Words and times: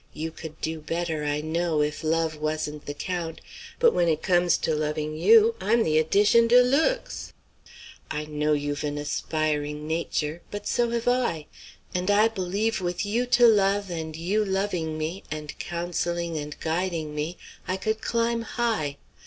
You 0.13 0.31
could 0.31 0.59
do 0.61 0.79
better, 0.79 1.25
I 1.25 1.41
know, 1.41 1.83
if 1.83 2.03
love 2.03 2.35
wasn't 2.37 2.87
the 2.87 2.93
count; 2.95 3.39
but 3.77 3.93
when 3.93 4.07
it 4.07 4.23
comes 4.23 4.57
to 4.57 4.73
loving 4.73 5.15
you, 5.15 5.53
I'm 5.61 5.83
the 5.83 5.99
edition 5.99 6.47
deloox! 6.47 7.33
I 8.09 8.25
know 8.25 8.53
you've 8.53 8.83
an 8.83 8.97
aspiring 8.97 9.85
nature, 9.87 10.41
but 10.49 10.65
so 10.65 10.89
have 10.89 11.07
I; 11.07 11.45
and 11.93 12.09
I 12.09 12.29
believe 12.29 12.81
with 12.81 13.05
you 13.05 13.27
to 13.27 13.45
love 13.45 13.91
and 13.91 14.15
you 14.15 14.43
loving 14.43 14.97
me, 14.97 15.21
and 15.29 15.55
counselling 15.59 16.35
and 16.35 16.59
guiding 16.59 17.13
me, 17.13 17.37
I 17.67 17.77
could 17.77 18.01
climb 18.01 18.41
high. 18.41 18.97